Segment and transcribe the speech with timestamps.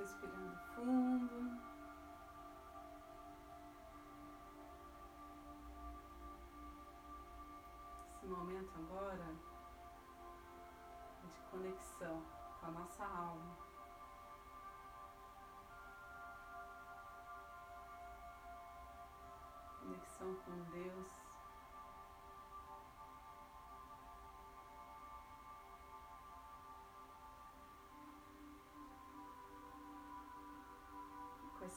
[0.00, 1.60] respirando fundo.
[8.08, 9.36] Esse momento agora
[11.22, 12.22] é de conexão
[12.60, 13.56] com a nossa alma.
[19.80, 21.29] Conexão com Deus.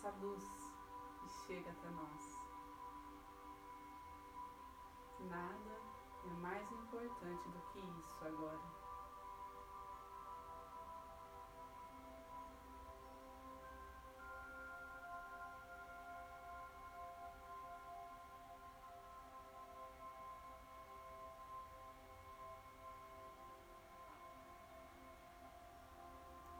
[0.03, 0.43] Essa luz
[1.21, 2.37] que chega até nós.
[5.21, 5.81] Nada
[6.25, 8.59] é mais importante do que isso agora.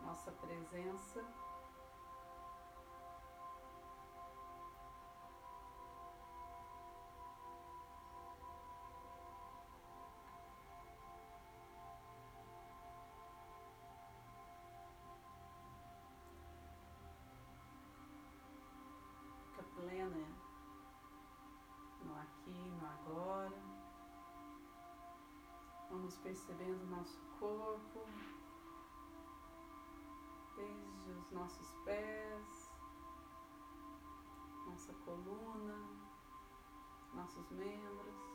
[0.01, 1.52] Nossa presença
[26.33, 28.07] percebendo o nosso corpo,
[30.55, 32.71] desde os nossos pés,
[34.65, 35.77] nossa coluna,
[37.13, 38.32] nossos membros.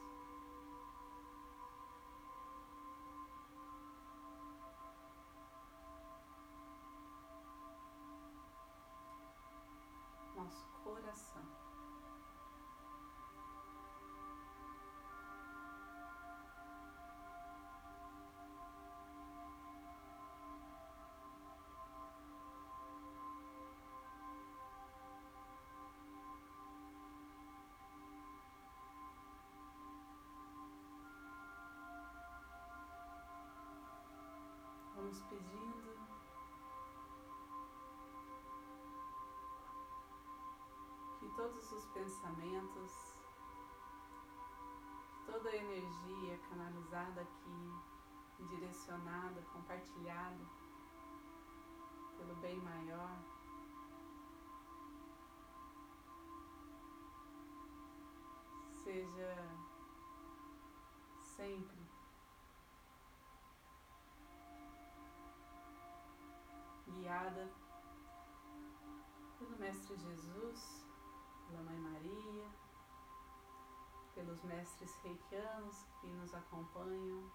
[41.49, 42.93] Todos os pensamentos,
[45.25, 50.45] toda a energia canalizada aqui, direcionada, compartilhada
[52.19, 53.19] pelo bem maior,
[58.85, 59.35] seja
[61.23, 61.79] sempre
[66.89, 67.51] guiada
[69.39, 70.88] pelo Mestre Jesus
[71.49, 72.49] pela Mãe Maria,
[74.15, 77.31] pelos mestres reikianos que nos acompanham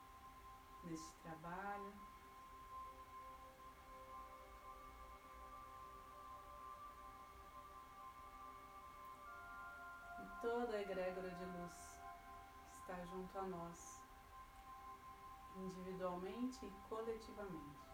[0.83, 1.93] neste trabalho.
[10.21, 11.99] E toda a egrégora de luz
[12.71, 14.03] está junto a nós,
[15.55, 17.92] individualmente e coletivamente.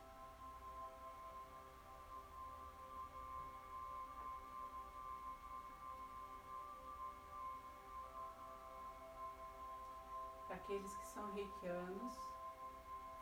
[10.69, 12.13] Aqueles que são reikianos,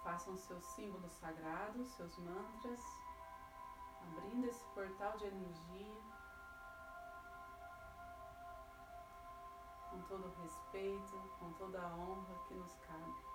[0.03, 2.81] façam seus símbolos sagrados, seus mantras,
[4.01, 6.01] abrindo esse portal de energia
[9.89, 13.25] com todo o respeito, com toda a honra que nos cabe.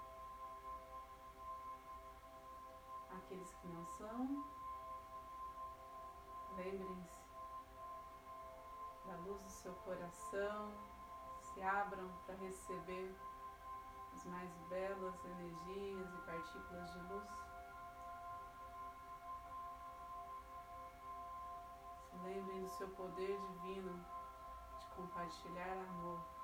[3.17, 4.45] Aqueles que não são,
[6.57, 7.23] lembrem-se
[9.07, 10.75] da luz do seu coração,
[11.41, 13.32] se abram para receber
[14.15, 17.29] as mais belas energias e partículas de luz.
[22.09, 24.05] Se lembrem do seu poder divino
[24.79, 26.42] de compartilhar amor.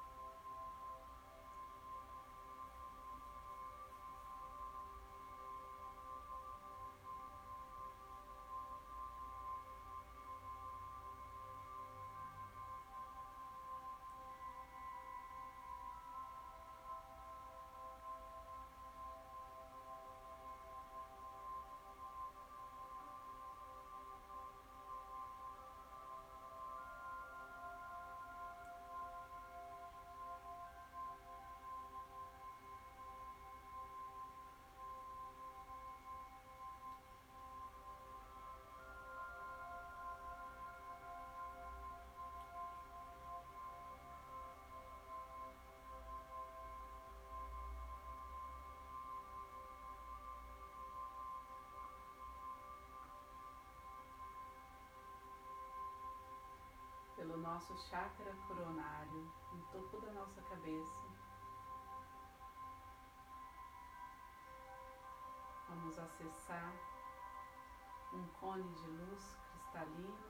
[57.48, 61.08] Nosso chakra coronário, no topo da nossa cabeça.
[65.66, 66.74] Vamos acessar
[68.12, 70.28] um cone de luz cristalino.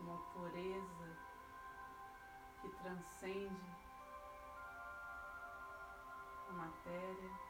[0.00, 1.18] Uma pureza
[2.62, 3.87] que transcende
[6.58, 7.48] matéria.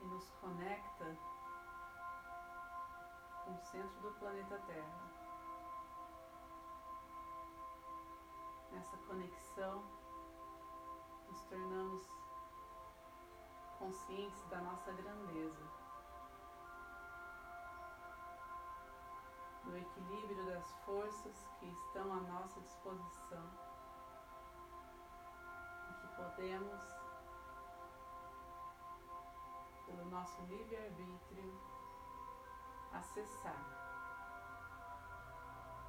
[0.00, 1.18] e nos conecta
[3.44, 5.10] com o centro do planeta Terra.
[8.70, 9.82] Nessa conexão,
[11.28, 12.08] nos tornamos
[13.78, 15.85] conscientes da nossa grandeza,
[19.66, 23.50] do equilíbrio das forças que estão à nossa disposição
[25.90, 26.82] e que podemos,
[29.86, 31.60] pelo nosso livre-arbítrio,
[32.92, 33.58] acessar,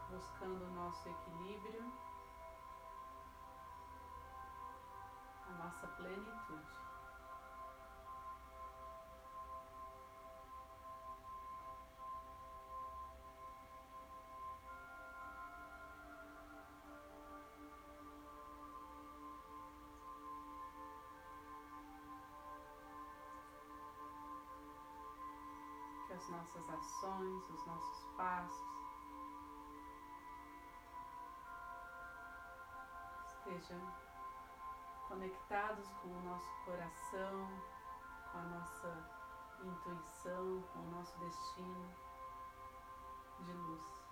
[0.10, 1.94] buscando o nosso equilíbrio,
[5.48, 6.87] a nossa plenitude.
[26.18, 28.68] As nossas ações, os nossos passos
[33.28, 33.80] estejam
[35.08, 37.48] conectados com o nosso coração,
[38.32, 39.10] com a nossa
[39.64, 41.96] intuição, com o nosso destino
[43.42, 44.07] de luz.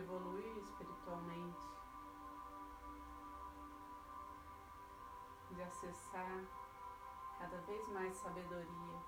[0.00, 1.68] Evoluir espiritualmente,
[5.50, 6.44] de acessar
[7.38, 9.02] cada vez mais sabedoria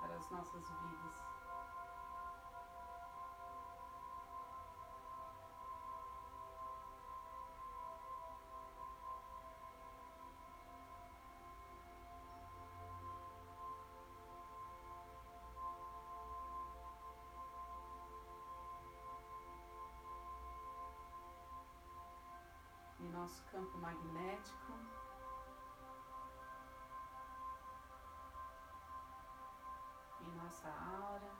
[0.00, 1.37] para as nossas vidas.
[23.28, 24.72] Nosso campo magnético.
[30.22, 31.30] Em nossa aura.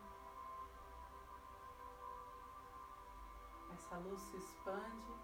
[3.72, 5.14] Essa luz se expande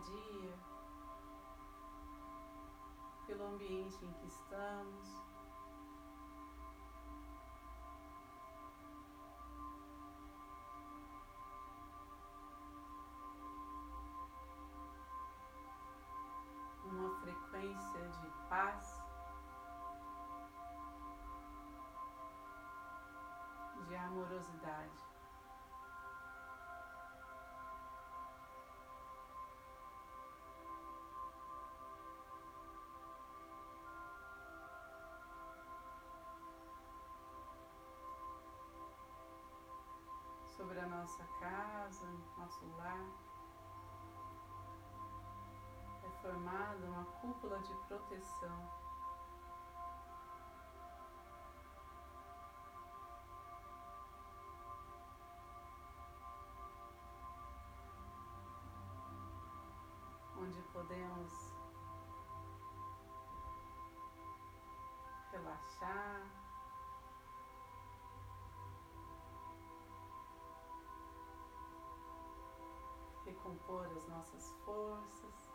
[0.00, 0.54] irradia
[3.26, 5.29] pelo ambiente em que estamos.
[40.82, 42.06] A nossa casa,
[42.38, 43.04] nosso lar.
[46.02, 48.70] É formada uma cúpula de proteção.
[60.38, 61.32] Onde podemos
[65.30, 66.39] relaxar.
[73.50, 75.50] recompor as nossas forças.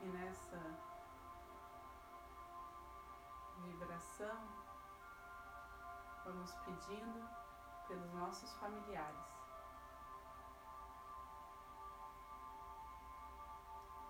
[0.00, 0.60] E nessa
[3.62, 4.38] vibração,
[6.24, 7.28] vamos pedindo
[7.88, 9.33] pelos nossos familiares.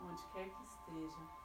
[0.04, 1.43] Onde quer que esteja.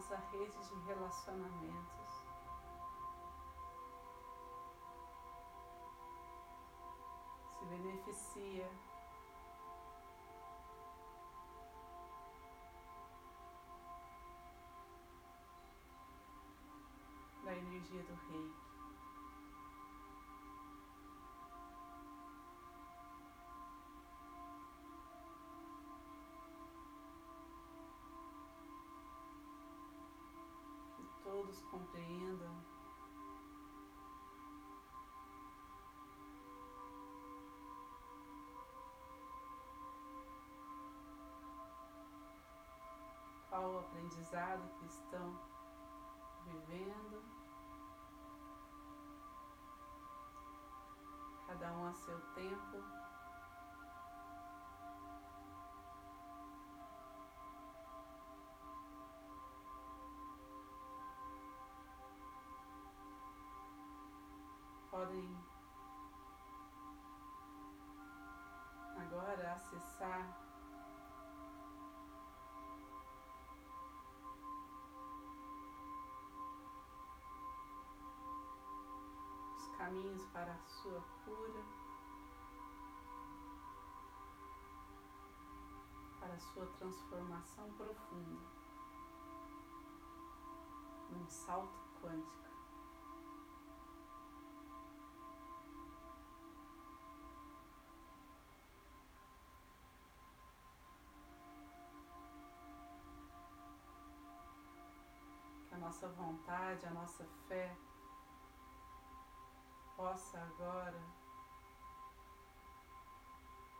[0.00, 2.24] Nossa rede de relacionamentos.
[7.58, 8.70] Se beneficia
[17.44, 18.69] da energia do reiki.
[31.60, 32.64] Todos compreendam
[43.48, 45.38] qual o aprendizado que estão
[46.44, 47.22] vivendo,
[51.46, 53.09] cada um a seu tempo.
[65.10, 65.36] Podem
[68.96, 70.38] agora acessar
[79.56, 81.64] os caminhos para a sua cura,
[86.20, 88.40] para a sua transformação profunda,
[91.10, 92.49] num salto quântico.
[105.90, 107.76] Nossa vontade, a nossa fé
[109.96, 111.02] possa agora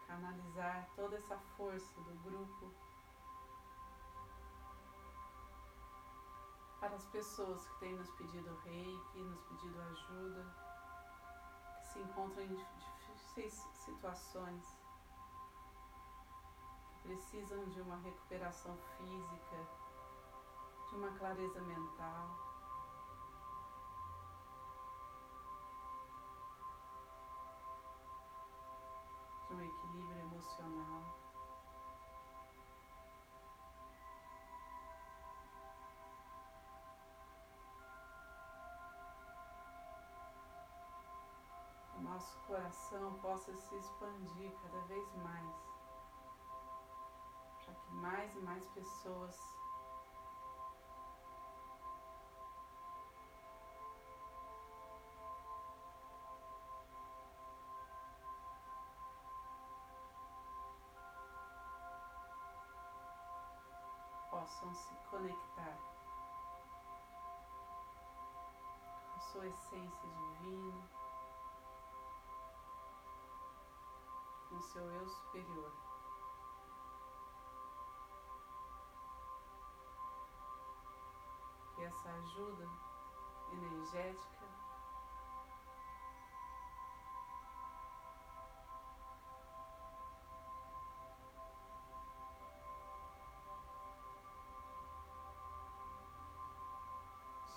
[0.08, 2.74] canalizar toda essa força do grupo
[6.80, 10.56] para as pessoas que têm nos pedido reiki, nos pedido ajuda,
[11.78, 14.66] que se encontram em difíceis situações,
[16.88, 19.89] que precisam de uma recuperação física,
[20.90, 22.28] de uma clareza mental.
[29.46, 31.02] De um equilíbrio emocional.
[41.96, 45.56] O nosso coração possa se expandir cada vez mais,
[47.64, 49.59] para que mais e mais pessoas
[64.50, 65.78] possam se conectar
[69.12, 70.90] com sua essência divina,
[74.48, 75.72] com seu eu superior.
[81.76, 82.68] Que essa ajuda
[83.52, 84.59] energética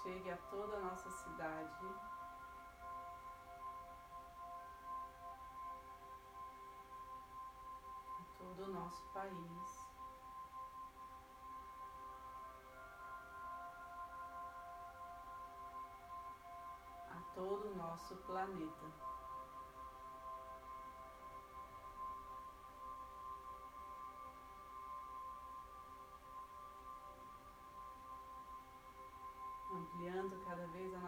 [0.04, 1.88] chegue a toda a nossa cidade.
[8.20, 9.88] A todo o nosso país.
[17.10, 19.23] A todo o nosso planeta.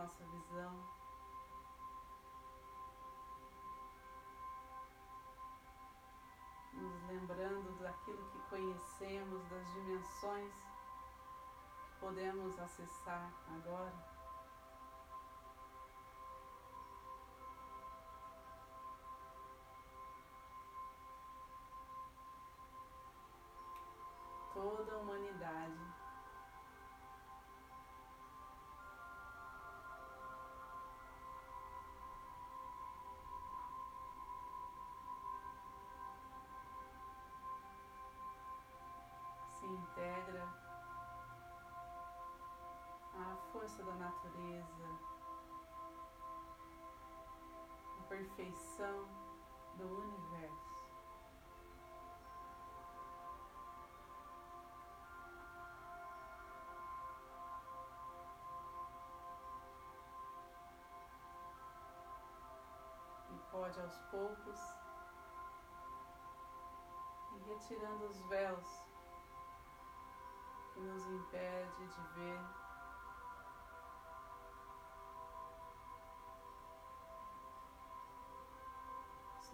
[0.05, 0.71] Nossa visão.
[6.73, 10.53] Nos lembrando daquilo que conhecemos, das dimensões
[11.87, 14.14] que podemos acessar agora.
[43.65, 44.99] Força da natureza,
[47.99, 49.07] a perfeição
[49.75, 50.75] do universo.
[63.31, 64.59] E pode aos poucos
[67.33, 68.83] ir retirando os véus
[70.71, 72.64] que nos impede de ver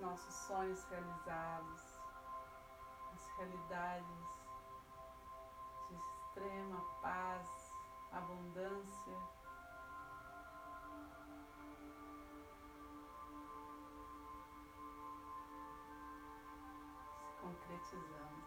[0.01, 2.01] nossos sonhos realizados,
[3.13, 4.41] as realidades
[5.89, 7.48] de extrema paz,
[8.12, 8.91] abundância.
[8.91, 9.41] se
[17.41, 18.40] Concretizando.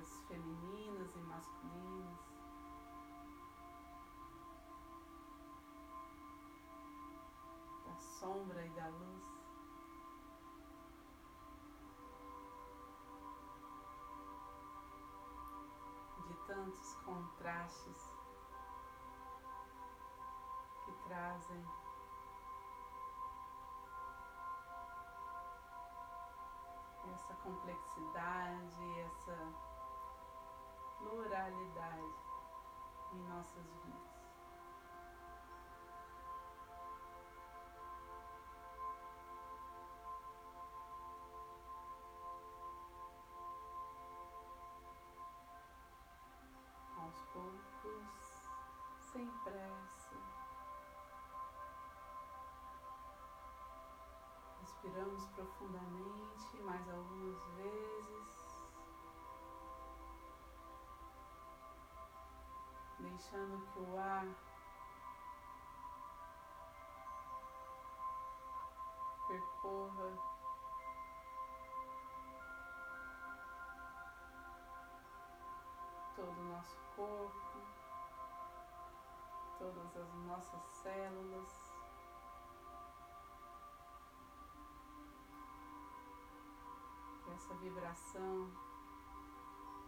[0.00, 2.18] Forças femininas e masculinas.
[7.86, 9.40] Da sombra e da luz.
[16.26, 18.14] De tantos contrastes
[20.84, 21.64] que trazem
[27.12, 29.69] essa complexidade, essa
[31.00, 32.14] pluralidade
[33.12, 34.00] em nossas vidas.
[46.96, 48.48] Aos poucos,
[49.12, 50.16] sem pressa.
[54.60, 58.39] Respiramos profundamente mais algumas vezes,
[63.00, 64.26] deixando que o ar
[69.28, 70.18] percorra
[76.16, 77.58] todo o nosso corpo,
[79.58, 81.70] todas as nossas células.
[87.32, 88.50] essa vibração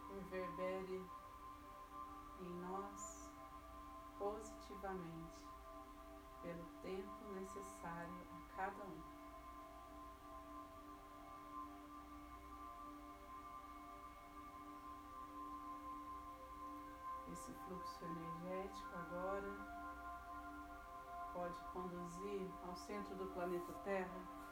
[0.09, 1.05] reverbere
[2.43, 3.29] em nós
[4.17, 5.41] positivamente
[6.41, 9.01] pelo tempo necessário a cada um.
[17.31, 19.83] Esse fluxo energético agora
[21.33, 24.43] pode conduzir ao centro do planeta Terra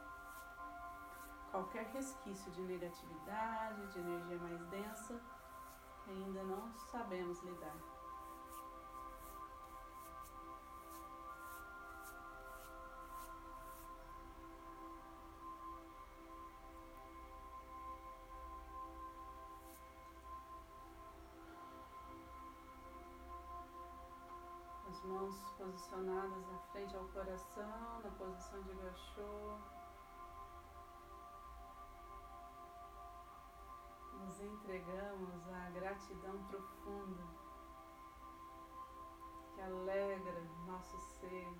[1.52, 5.20] qualquer resquício de negatividade, de energia mais densa,
[6.06, 7.76] ainda não sabemos lidar.
[24.88, 29.81] As mãos posicionadas na frente ao coração, na posição de gachô.
[34.32, 37.22] Nos entregamos à gratidão profunda
[39.54, 41.52] que alegra nosso ser.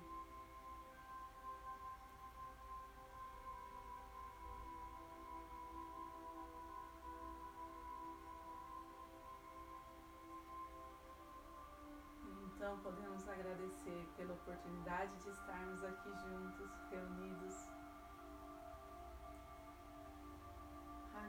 [12.55, 17.82] Então podemos agradecer pela oportunidade de estarmos aqui juntos, reunidos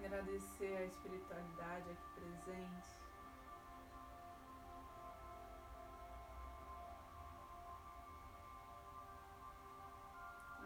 [0.05, 3.03] agradecer a espiritualidade aqui presente.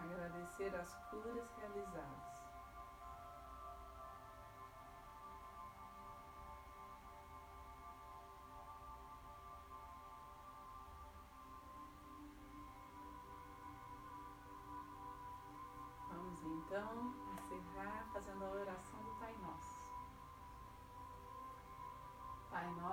[0.01, 2.28] Agradecer as curas realizadas.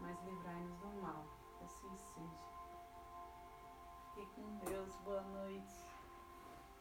[0.00, 1.24] mas livrai-nos do mal,
[1.62, 2.48] assim seja.
[4.14, 5.87] Fique com Deus, boa noite.